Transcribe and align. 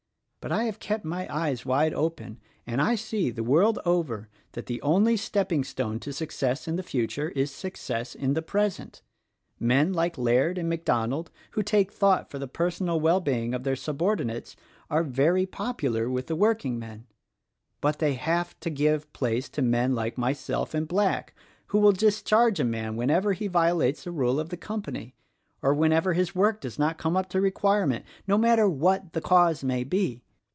But 0.43 0.51
I 0.51 0.63
have 0.63 0.79
kept 0.79 1.05
my 1.05 1.27
eyes 1.31 1.67
wide 1.67 1.93
open, 1.93 2.39
and 2.65 2.81
I 2.81 2.95
see— 2.95 3.29
the 3.29 3.43
world 3.43 3.77
over— 3.85 4.27
that 4.53 4.65
the 4.65 4.81
only 4.81 5.15
stepping 5.15 5.63
stone 5.63 5.99
to 5.99 6.11
success 6.11 6.67
in 6.67 6.77
the 6.77 6.81
future 6.81 7.29
is 7.29 7.51
success 7.51 8.15
in 8.15 8.33
the 8.33 8.41
present. 8.41 9.03
Men 9.59 9.93
like 9.93 10.17
Laird 10.17 10.57
and 10.57 10.67
MacDonald 10.67 11.29
who 11.51 11.61
take 11.61 11.91
thought 11.91 12.31
for 12.31 12.39
the 12.39 12.47
personal 12.47 12.99
wellbeing 12.99 13.53
of 13.53 13.61
their 13.63 13.75
sub 13.75 14.01
ordinates 14.01 14.55
are 14.89 15.03
very 15.03 15.45
popular 15.45 16.09
with 16.09 16.25
the 16.25 16.35
workingmen; 16.35 17.05
but 17.79 17.99
they 17.99 18.15
have 18.15 18.59
to 18.61 18.71
give 18.71 19.13
place 19.13 19.47
to 19.49 19.61
men 19.61 19.93
like 19.93 20.17
myself 20.17 20.73
and 20.73 20.87
Black 20.87 21.35
who 21.67 21.77
will 21.77 21.91
discharge 21.91 22.59
a 22.59 22.63
man 22.63 22.95
whenever 22.95 23.33
he 23.33 23.45
violates 23.45 24.07
a 24.07 24.11
rule 24.11 24.39
of 24.39 24.49
the 24.49 24.57
com 24.57 24.81
pany, 24.81 25.13
or 25.61 25.71
whenever 25.71 26.13
his 26.13 26.33
work 26.33 26.59
does 26.59 26.79
not 26.79 26.97
come 26.97 27.15
up 27.15 27.29
to 27.29 27.39
require 27.39 27.85
ment— 27.85 28.03
no 28.27 28.39
matter 28.39 28.67
what 28.67 29.13
the 29.13 29.21
cause 29.21 29.63
may 29.63 29.83
be. 29.83 30.23